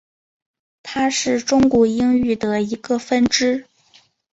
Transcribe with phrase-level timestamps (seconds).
[0.81, 3.67] 它是中古英语的一个分支。